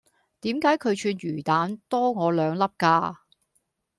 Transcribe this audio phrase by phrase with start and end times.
[0.41, 3.17] 點解佢串魚蛋多我兩粒㗎?